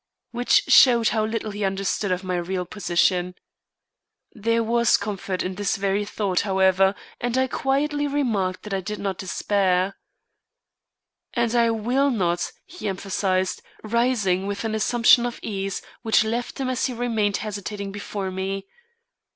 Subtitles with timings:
[0.31, 3.35] Which showed how little he understood my real position.
[4.33, 8.97] There was comfort in this very thought, however, and I quietly remarked that I did
[8.97, 9.95] not despair.
[11.35, 16.67] "And I will not," he emphasised, rising with an assumption of ease which left him
[16.71, 18.65] as he remained hesitating before me.